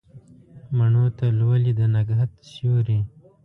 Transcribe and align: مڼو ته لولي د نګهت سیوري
مڼو 0.77 1.05
ته 1.17 1.25
لولي 1.37 1.71
د 1.79 1.81
نګهت 1.95 2.31
سیوري 2.51 2.99